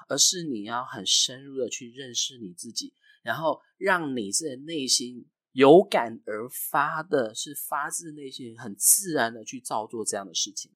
[0.08, 10.70] 而是你要很深入的去认识你自己，然后让你自己内心有感而发的，是发自内心、很自然的去照做这样的事情。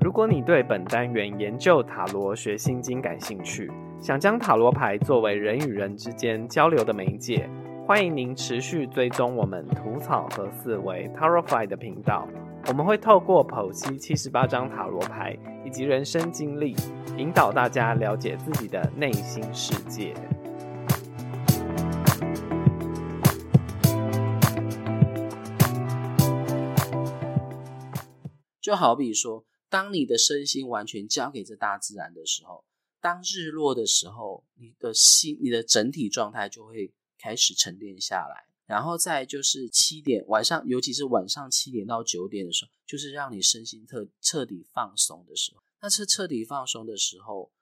[0.00, 3.70] 如果你对本单元研究塔罗学心经感兴趣，
[4.00, 7.50] 想将塔罗牌作为人与人之间交流的媒介，
[7.92, 12.26] 欢迎您持续追踪我们吐草和思维 Tarotfy 的频道。
[12.68, 16.74] 我们会透过剖析七十八张塔罗牌以及人生经历，
[17.18, 20.14] 引导大家了解自己的内心世界。
[28.58, 32.64] 就好比说，当你的身心完全交给这大自然的时候，
[33.02, 38.46] 当日落的时候，你的心、你的整体状态就会开始沉淀下来。
[38.66, 45.62] 然后再就是七点晚上，尤其是晚上七点到九点的时候，就是让你身心特彻底放松的时候。
[45.80, 47.52] 那是彻底放松的时候，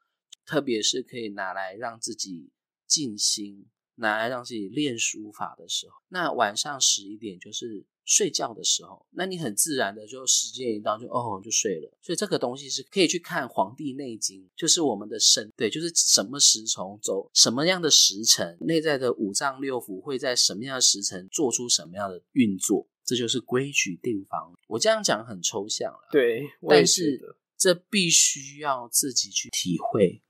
[0.47, 2.51] 特别是可以拿来让自己
[2.87, 5.97] 静心，拿来让自己练书法的时候。
[6.09, 7.85] 那晚上十一点就是。
[8.11, 24.53] 睡觉的时候，那你很自然的就时间一到就哦就睡了，所以这个东西是可以去看《黄帝内经》，就是我们的身对，就是什么时从走什么样的时辰，内在的五脏六腑会在什么样的时辰做出什么样的运作，这就是规矩定方。
[24.67, 30.21] 我这样讲很抽象了，对，但是这必须要自己去体会，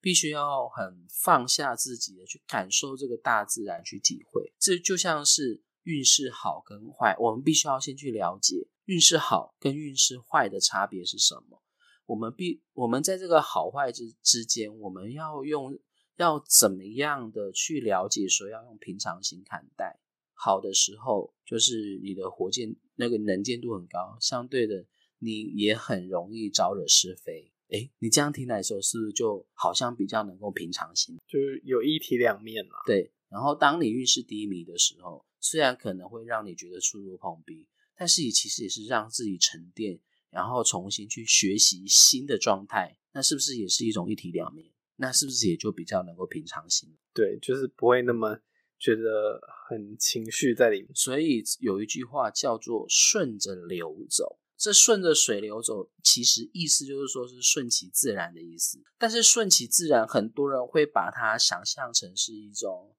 [0.00, 5.62] 必须要很放下自己的去感受这个大自然去体会，这就像是。
[5.84, 11.62] 运势好跟坏，我们必须要先去了解运势好跟运势坏的差别是什么。
[12.06, 15.78] 我们必我们在这个好坏之之间，我们要用
[16.16, 18.28] 要怎么样的去了解？
[18.28, 20.00] 说要用平常心看待。
[20.32, 24.86] 好的时候，就是你的火箭那个能见度很高，相对的
[25.18, 27.52] 你也很容易招惹是非。
[27.70, 31.18] 哎，你这样听来的时候，是不是就好像比较能够平常心？
[31.26, 32.76] 就是有一体两面嘛。
[32.86, 33.12] 对。
[33.28, 44.70] 然后当你运势低迷的时候，虽然可能会让你觉得触入碰壁，但是也其实也是让自己沉淀，然后重新去学习新的状态，那是不是也是一种一体两面？
[44.96, 46.96] 那是不是也就比较能够平常心？
[47.14, 48.40] 对，就是不会那么
[48.78, 50.90] 觉得很情绪在里面。
[50.94, 58.82] 所以有一句话叫做“顺着流走”，这顺着水流走，其实意思就是说是顺其自然的意思。
[58.98, 62.94] 但是顺其自然，很多人会把它想象成是一种。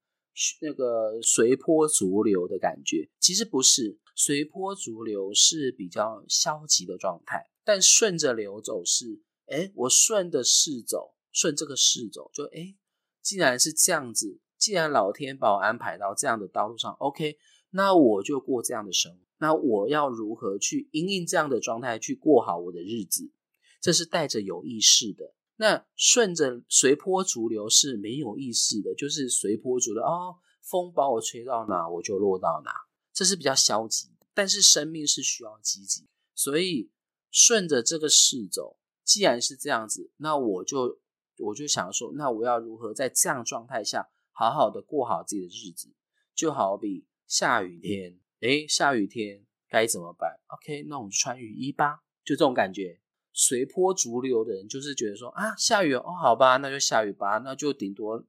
[0.62, 7.50] 那个随波逐流的感觉，其实不是随波逐流，是比较消极的状态。
[7.64, 12.76] 但顺着流走是，哎，我顺着势走，顺这个势走，就哎，
[13.22, 17.38] 既然是这样子，既然老天把我安排到这样的道路上，OK，
[17.72, 19.20] 那我就过这样的生活。
[19.38, 23.32] 那我要如何去因应这样的状态去过好我的日子？
[23.80, 25.34] 这是带着有意识的。
[25.62, 32.72] 那顺着随波逐流是没有意识的，就是随波逐流哦，风把我吹到哪，我就落到哪，
[33.12, 34.10] 这是比较消极。
[34.34, 36.90] 但是生命是需要积极，所以
[37.30, 38.78] 顺着这个势走。
[39.04, 41.02] 既然是这样子，那我就
[41.40, 45.90] 我就想说，那我要如何在这样状态下好好的过好自己的日子？
[46.34, 53.02] 就好比下雨天，诶，下雨天该怎么办？OK，那我们穿雨衣吧，就这种感觉。
[53.42, 58.22] 随波逐流的人，就是觉得说啊，下雨哦，好吧，那就下雨吧，那就顶多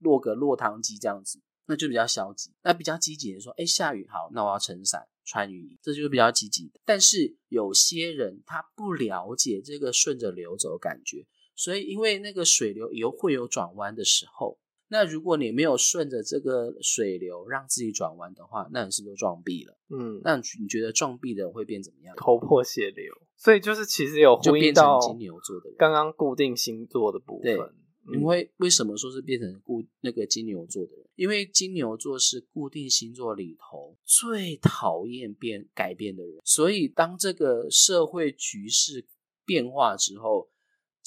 [0.00, 2.52] 落个落汤鸡这样子，那就比较消极。
[2.62, 6.78] 那比较积极的说，哎，下雨好，那我要撑伞、穿雨衣，这就是比较积极的。
[6.84, 14.58] 但是有些人他不了解这个顺着流走感觉，所以因为那个水流有会有转弯的时候，
[14.88, 19.78] 那如果你没有顺着这个水流让自己转弯的话，那你是不是撞壁了？
[19.88, 22.14] 嗯，那你觉得撞壁的人会变怎么样？
[22.18, 23.14] 头破血流。
[23.38, 25.76] 所以就是其实有就呼应到变成金牛座的人。
[25.78, 27.66] 刚刚固定星座的部分对。
[28.10, 31.06] 因嗯为为什么说是变成固那个金牛座的人？
[31.14, 39.06] 因为金牛座是固定星座里头最讨厌变改变的人，所以当这个社会局势
[39.44, 40.48] 变化之后，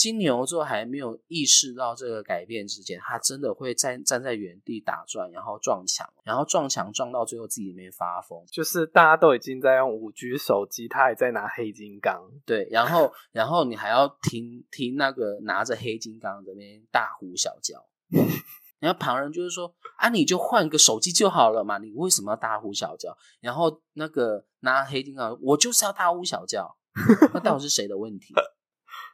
[0.02, 8.44] 金牛座还没有意识到这个改变之前，他真的会站站在原地打转，然后撞墙，然后撞墙撞到最后自己没发疯。
[8.52, 12.20] 就是大家都已经在用五 G 手机，他还在拿黑金刚。
[12.48, 17.86] 对，然后然后你还要听听那个拿着黑金刚这边大呼小叫，
[18.82, 23.16] 然后旁人就是说啊，你就换个手机就好了嘛，你为什么要大呼小叫？
[23.40, 26.76] 然后那个拿黑金刚，我就是要大呼小叫，
[27.36, 28.34] 那到底是谁的问题？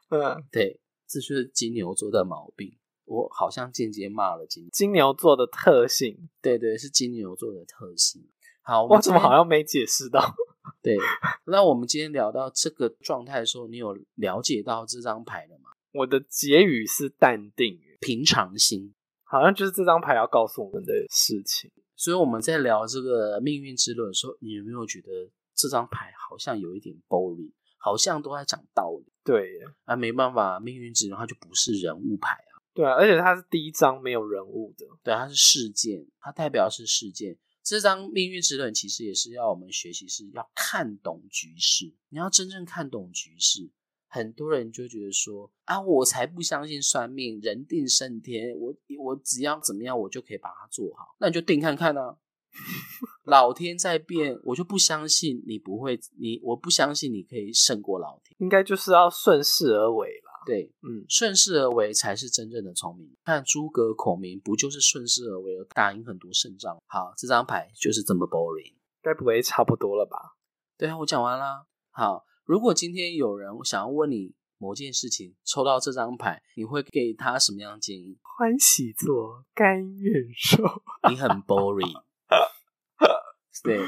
[0.10, 2.78] 嗯，对，这就是金牛座的毛病。
[3.06, 8.28] 我好像间接骂了金，金牛座的特性，对对，是金牛座的特性。
[8.62, 10.36] 好，我我怎么好像没解释到？
[10.82, 10.98] 对？
[11.46, 15.70] 那我们今天聊到这个状态的时候，你有了解到这张牌了吗？
[15.94, 18.94] 我的结语是淡定，平常心。
[19.24, 21.72] 好像就是这张牌要告诉我们的事情。
[21.96, 25.08] 所以我们在聊这个命运之轮的时候，你有没有觉得
[25.56, 29.94] 这张牌好像有一点 boring，好像都在讲道理对耶，啊？
[29.94, 34.86] 没办法，命运之轮它就不是人物牌啊，对啊，而且它是第一张没有人物的。
[35.04, 37.38] 对，它是事件，它代表是事件。
[37.62, 41.94] 这张命运之轮其实也是要我们学习，是要看懂局势。
[42.08, 43.70] 你要真正看懂局势，
[44.08, 51.18] 很多人就觉得说啊，我才不相信算命，人定胜天，我我只要怎么样，我就可以把它做好。
[51.20, 52.18] 那你就定看看啊。
[53.26, 58.36] 老天在变，我就不相信你不会，你我不相信你可以胜过老天。
[58.40, 60.32] 应该就是要顺势而为啦。
[60.46, 63.14] 对，嗯，顺势而为才是真正的聪明。
[63.26, 66.78] 看诸葛孔明不就是顺势而为，而打赢很多胜仗？
[66.86, 68.76] 好，这张牌就是这么 boring。
[69.02, 70.18] 该不会差不多了吧？
[70.78, 71.66] 对啊，我讲完啦。
[71.92, 78.18] 好，如果今天有人想要问你某件事情，抽到这张牌，你会给他什么样的建议？
[78.22, 80.64] 欢喜做，甘愿受。
[81.10, 82.07] 你很 boring。
[83.64, 83.80] 对，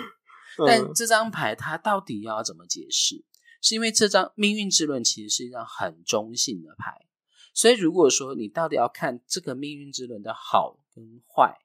[0.65, 3.23] 但嗯这张牌它到底要怎么解释？
[3.61, 7.05] 是因为这张命运之轮其实是一张很中性的牌，
[7.53, 11.59] 所以如果说你到底要看这个命运之轮的好跟坏，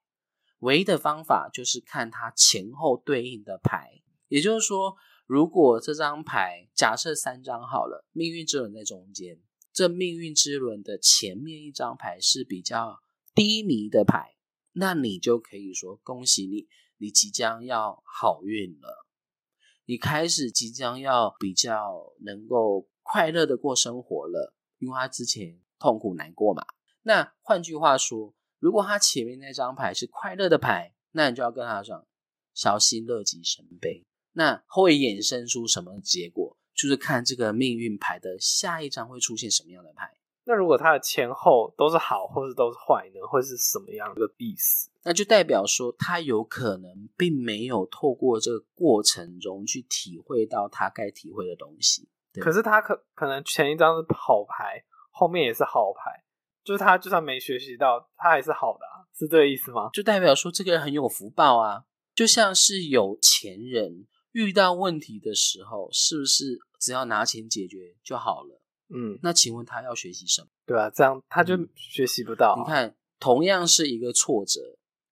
[0.59, 4.03] 唯一的方法就是看它前后对应的牌。
[4.29, 4.97] 也就是说，
[5.27, 9.39] 如果这张牌假设三张好了，命运之轮在中间，
[9.73, 13.01] 这命运之轮的前面一张牌是比较
[13.35, 14.34] 低迷的牌，
[14.75, 16.67] 那你就可以说恭喜你，
[16.99, 19.07] 你即将要好运了，
[19.87, 26.65] 你开始即将要比较能够快乐的过生活了，因为他之前痛苦难过嘛。
[27.03, 32.07] 那换句话说，如果他前面那张牌是快乐的牌，那你就要跟他讲
[32.53, 34.05] 小心乐极生悲。
[34.33, 36.59] 那会衍生出什么结果？
[36.75, 40.11] 就是看这个命运牌的下一张会出现什么样的牌。
[40.47, 43.27] 那如果它的前后都是好，或是都是坏呢？
[43.27, 44.91] 会是什么样的意思？
[45.03, 52.09] 那就代表说，他有可能并没有透过这个过程中去体会到他该体会的东西。
[52.33, 56.25] 对可是他可可能前一张是好牌，后面也是好牌，
[56.63, 59.89] 就是他就算没学习到，他还是好的、啊，是这个意思吗？
[59.93, 61.85] 就代表说这个人很有福报啊，
[62.15, 68.61] 就像是有钱人遇到问题的时候，是不是只要拿钱解决就好了？
[68.89, 70.49] 嗯，那请问他要学习什么？
[70.67, 74.61] 对啊，这样他就嗯学习不到啊、你看，同样是一个挫折，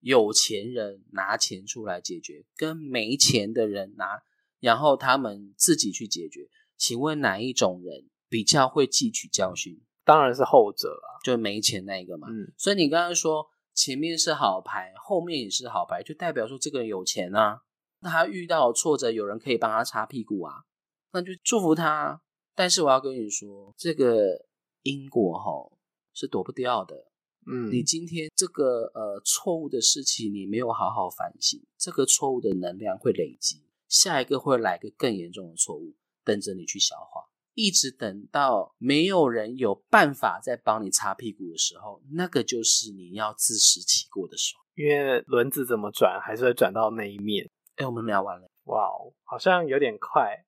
[0.01, 4.23] 有钱人拿钱出来解决，跟没钱的人拿，
[4.61, 9.81] 然后他们自己去解决，请问哪一种人比较会汲取教训？
[10.05, 11.23] 当然是后者啊。
[11.25, 12.27] 就没钱那一个嘛。
[12.29, 17.63] 嗯，所以你刚刚说前面是好牌，后面也是好牌，就代表说这个人有钱啊。
[18.01, 20.65] 那他遇到挫折，有人可以帮他擦屁股啊，
[21.13, 22.21] 那就祝福他啊。
[22.55, 24.47] 但是我要跟你说，这个
[24.83, 25.73] 因果哈
[26.13, 27.09] 是躲不掉的。
[27.47, 37.29] 嗯，你今天这个呃错误的事情，你没有好好反省，这个错误的能量会累积，下一个会来个更严重的错误，等着你去消化。
[37.55, 44.63] 一直等到没有人有办法再帮你擦屁股的时候，那个就是你要自食其果的时候。
[44.75, 47.51] 因为轮子怎么转，还是会转到那一面。
[47.77, 50.45] 哎，我们聊完了，哇哦，好像有点快。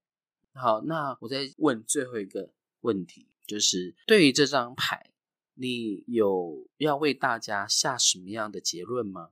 [0.54, 2.50] 好，那我再问最后一个
[2.80, 5.10] 问题，就是对于这张牌，
[5.54, 9.30] 你有要为大家下什么样的结论吗？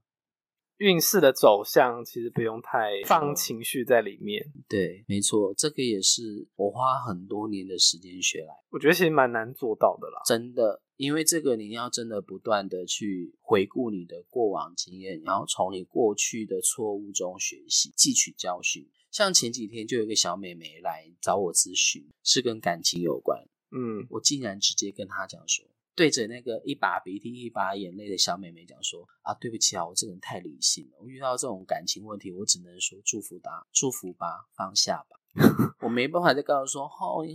[0.78, 10.20] 运势的走向其实不用太放情绪在里面，对，没错，这个也是我花很多年的时间学来，我觉得其实蛮难做到的啦。
[10.24, 18.88] 真的，因为这个你要真的不断的去回顾你的过往经验，然后从你过去的错误中学习，汲取教训。
[19.10, 23.42] 像前几天就有一个小美眉来找我咨询，是跟感情有关。
[23.72, 35.18] 嗯，我竟然直接跟她讲说，对着那个一把鼻涕一把眼泪的小美眉讲说啊，对不起啊，我这个人太理性了，我遇到这种感情问题，我只能说祝福她，祝福吧，放下吧，
[35.82, 37.26] 我没办法再告诉说，哦，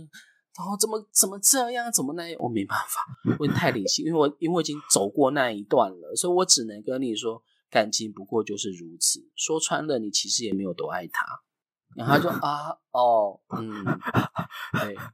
[0.56, 3.04] 哦，怎么怎么这样，怎么那样，我没办法，
[3.38, 11.26] 我太理性，因为我因为我已经走过那一段了，所以我只能跟你说，感情不过就是如此，说穿了，你其实也没有多爱他。
[11.96, 13.84] 然后他就 啊，哦，嗯，
[14.84, 14.96] 对。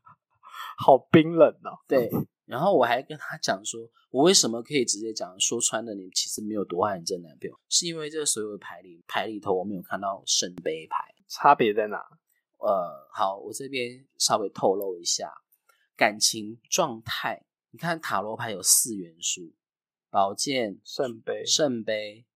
[0.76, 1.78] 好冰冷哦。
[1.86, 2.10] 对，
[2.46, 3.80] 然后我还跟他讲说，
[4.10, 12.04] 我为什么可以直接讲说穿了，你其实没有多爱你这男朋友，是因为这所有的牌里牌里头我没有看到圣杯牌，差别在哪？
[12.58, 15.32] 呃，好，我这边稍微透露一下
[15.96, 17.44] 感情状态。
[17.70, 19.54] 你看塔罗牌有四元素：
[20.10, 22.26] 宝剑、圣杯、圣杯、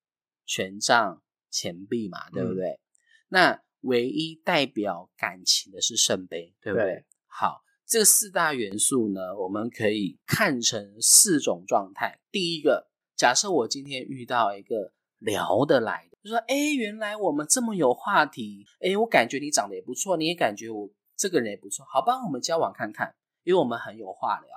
[0.45, 2.81] 权杖、钱币嘛，对不对？
[3.29, 7.05] 那唯一代表感情的是圣杯，对不对？
[7.27, 7.64] 好。
[7.91, 12.21] 这四大元素呢，我们可以看成四种状态。
[12.31, 23.14] 第一个，假设我今天遇到一个聊得来的，就说：“哎，原来我们这么有话题，哎，我感觉你长得也不错，你也感觉我这个人也不错，好吧，我们交往看看，
[23.45, 24.49] 因为我们很有话聊。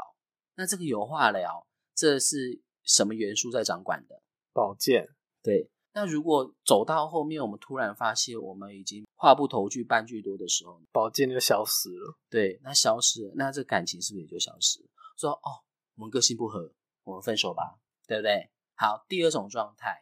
[0.56, 1.66] 那这个有话聊，
[1.96, 4.22] 这是什么元素在掌管的？
[4.54, 5.08] 宝剑，
[5.42, 5.72] 对。
[5.94, 12.18] 那如果走到后面，我们突然发现我们已经话不投句半句多的时候，宝剑就消失了。
[12.30, 14.88] 对，那消失了，那这感情是不是也就消失了？
[15.18, 15.64] 说哦，
[15.96, 16.72] 我们个性不合，
[17.04, 18.50] 我们分手吧，对不对？
[18.76, 20.00] 好，第二种状态，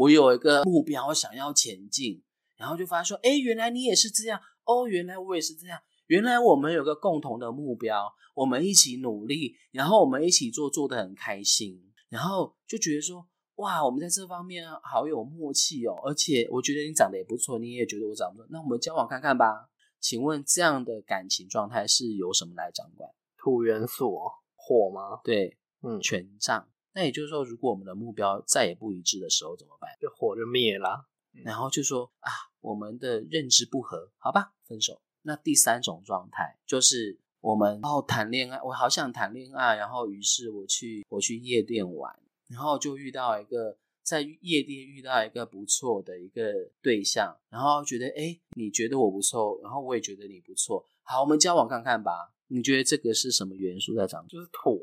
[0.00, 2.22] 我有一个目标想要前进，
[2.56, 11.78] 然后就发现说，哎，原来你也是这样，哦，原来我也是这样，原来我们有个共同的目标，我们一起努力，然后我们一起做，做的很开心，
[12.08, 13.26] 然后就觉得说。
[13.56, 19.68] 哇，我们在这方面好有默契哦，而且我觉得你长得也不错，你也觉得我长得，那我们交往看看吧。
[20.00, 23.10] 请问这样的感情状态是由什么来掌管？
[23.36, 24.18] 土元素，
[24.56, 25.20] 火吗？
[25.22, 26.70] 对，嗯，权杖。
[26.92, 29.90] 那也就是说，如果我们的目标再也不一致的时候怎么办？
[30.00, 31.06] 就火就灭了。
[31.44, 32.30] 然后就说啊，
[32.60, 35.00] 我们的认知不合，好吧，分手。
[35.22, 42.18] 那第三种状态就是我们哦谈恋爱，我好想谈恋爱，然后于是我去我去夜店玩。
[42.48, 52.32] 然后就遇到一个在夜店遇到一个不错的一个对象，然后觉得哎，你觉得我不错，然后我也觉得你不错，好，我们交往看看吧。
[52.48, 54.26] 你觉得这个是什么元素在长？
[54.26, 54.80] 就是土。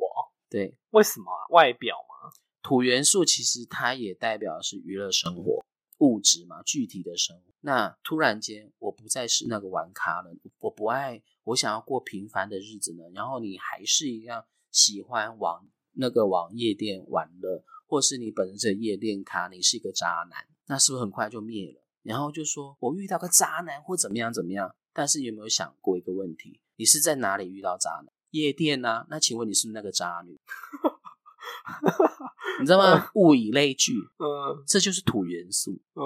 [0.50, 1.32] 对，为什么？
[1.32, 2.32] 啊外表吗？
[2.62, 5.66] 土元素其实它也代表是娱乐生活、
[6.00, 7.44] 物质嘛，具体的生活。
[7.62, 13.04] 那突然间我不再是那个玩咖了，我不爱，我想要过平凡的日子呢。
[13.14, 15.68] 然后你还是一样喜欢往。
[16.00, 21.82] 那个往夜店玩乐，或是你本身是夜店咖，你是一个渣男，那是不是很快就灭了？
[22.04, 24.76] 然后就说我遇到个渣男或怎么样怎么样？
[24.94, 26.62] 但是有没有想过一个问题？
[26.76, 28.14] 你是在哪里遇到渣男？
[28.32, 29.06] 夜店啊？
[29.10, 30.38] 那请问你是不是那个渣女？
[32.60, 33.12] 你知道吗？
[33.16, 36.04] 物以类聚，嗯，这就是土元素，嗯。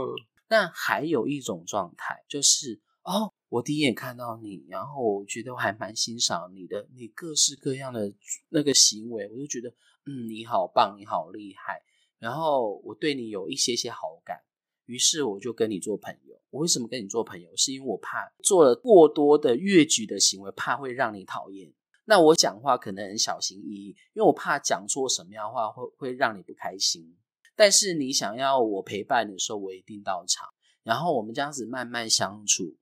[0.50, 3.34] 那还有一种状态，就是哦。
[3.52, 8.14] 我第一眼看到你，然后我觉得我还蛮欣赏你的，你各式各样的
[8.48, 9.70] 那个行为，我就觉得，
[10.06, 11.84] 嗯，你好棒，你好厉害。
[12.18, 14.40] 然后我对你有一些些好感，
[14.86, 16.40] 于是我就跟你做朋友。
[16.50, 17.54] 我为什么跟你做朋友？
[17.58, 21.74] 是因为我怕做了过多的越矩的行为，怕会让你讨厌。
[22.12, 27.16] 那我讲话可能很小心翼翼，因为我怕讲错什么样的话会会让你不开心。
[27.56, 30.46] 但是你想要我陪伴的时候，我一定到场。
[30.84, 32.76] 然后我们这样子慢慢相处。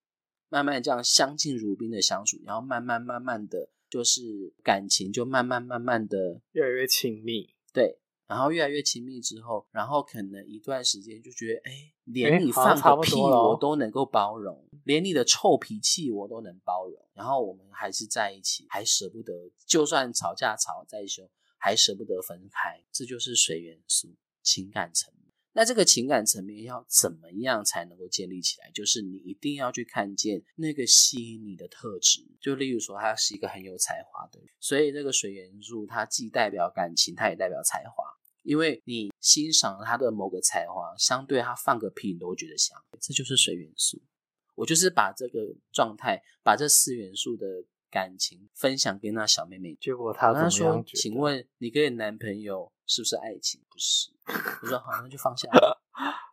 [0.52, 8.00] 慢慢这样相敬如宾的相处，然后慢慢慢慢的就是感情就慢慢慢慢的越来越亲密，对，
[8.30, 11.72] 然后越来越亲密之后，然后可能一段时间就觉得，哎，
[12.04, 19.34] 连你放个屁我都能够包容，连你的臭脾气我都能包容，然后我们还是在一起，还舍不得，
[19.66, 21.28] 就算吵架吵再凶，
[21.58, 25.34] 还舍不得分开，这就是水元素情感层面。
[25.54, 28.70] 那这个情感层面要怎么样才能够建立起来？
[28.72, 32.22] 就是你一定要去看见那个吸引你的特质。
[32.40, 38.06] 就例如说，他是一个很有才华的人，所以这个水元素它既代表感情，它也代表才华。
[38.44, 42.78] 因为你欣赏他的某个才华，相对他放个屁你都会觉得香。
[43.00, 44.02] 这就是水元素。
[44.56, 45.40] 我就是把这个
[45.72, 47.46] 状态，把这四元素的
[47.90, 49.78] 感情分享给那小妹妹。
[49.80, 53.62] 结果她她说：“请问你跟你男朋友是不是爱情？
[53.70, 54.12] 不是。”
[54.62, 55.48] 我说好，那就放下。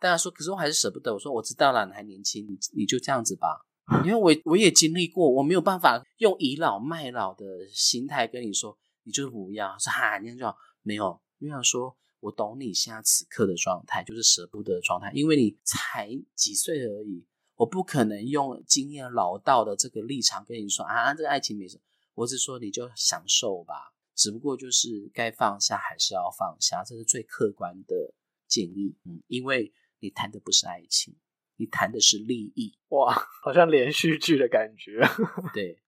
[0.01, 1.13] 大家说，可是我还是舍不得。
[1.13, 3.65] 我说我知道了，你还年轻，你你就这样子吧。
[4.05, 9.77] 因为我我也经历过，我没有办法用倚老卖老的心态跟你说，你就是不要。
[9.79, 10.57] 说哈，那样就好。
[10.83, 17.27] 没有，就想说，我懂你现在此刻的状态，就是舍不得的状态，因为你才几岁而已，
[17.57, 21.83] 我不可能用经验老道的这个立场跟你说啊，这个爱情没什么，
[22.15, 28.15] 我只说你就享受吧，只不过就是该放下还是要放下，这是最客观的
[28.49, 31.15] 建议，嗯，因为你谈的不是爱情，
[31.57, 35.01] 你谈的是利益，哇，好像连续剧的感觉，
[35.53, 35.79] 对。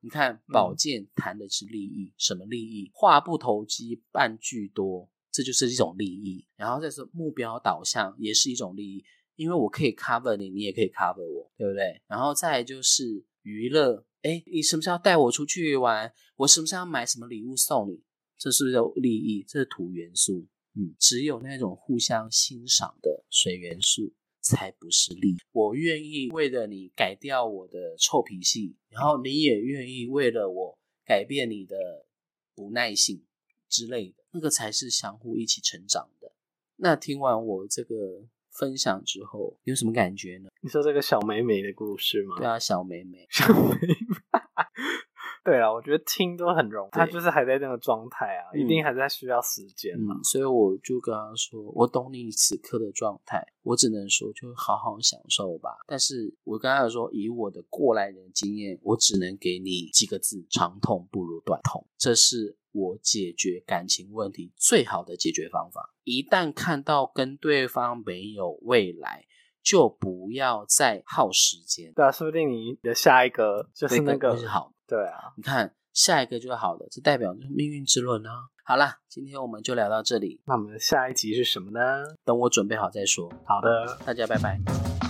[0.00, 2.90] 你看，宝剑谈的是利益，什么利益？
[2.94, 6.46] 话不投机半句多，这就是一种利益。
[6.56, 12.00] 然后再说目标导向，也是一种利益，因为我可以 cover 你，你也可以 cover 我，对不对？
[12.06, 16.12] 然后再就是娱乐，哎，你什么时候带我出去玩？
[16.36, 18.00] 我什么时候要买什么礼物送你？
[18.38, 20.46] 这是有利益，这是土元素。
[20.74, 24.14] 嗯，只有那种互相欣赏的水元素。
[24.56, 32.06] 才不是利，我愿意为了你改掉我的臭脾气，然后你也愿意为了我改变你的
[32.54, 33.22] 不耐性
[33.68, 36.32] 之类的，那个才是相互一起成长的。
[36.76, 40.48] 那听完我这个分享之后，有什么感觉呢？
[40.62, 42.36] 你说这个小美美的故事吗？
[42.38, 43.94] 对啊，小美美，小美美。
[45.48, 50.14] 对啊，我觉得听都很容易，他就是还在那个状态啊，一定还在需要时间嘛。
[50.22, 55.70] 所以我就跟他说，我懂你此刻的状态，我只能说就好好享受吧。
[55.86, 61.86] 但是我跟他说，以我的过来人经验，我只能给你几个字：长痛不如短痛。
[61.96, 65.94] 这是我解决感情问题最好的解决方法。
[66.04, 69.24] 一旦看到跟对方没有未来，
[69.62, 71.90] 就不要再耗时间。
[71.94, 74.74] 对啊，说不定你的下一个就是那个好。
[74.88, 78.48] 对啊，你看下一个就是好的，这代表就是命运之轮啊。
[78.64, 80.40] 好啦，今天我们就聊到这里。
[80.46, 82.04] 那我们下一集是什么呢？
[82.24, 83.30] 等我准备好再说。
[83.44, 85.07] 好的，大家拜拜。